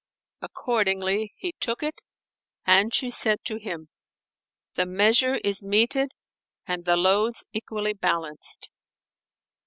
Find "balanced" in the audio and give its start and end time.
7.93-8.71